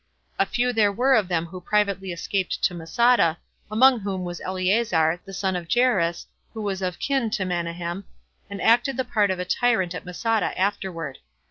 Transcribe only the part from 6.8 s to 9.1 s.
of kin to Manahem, and acted the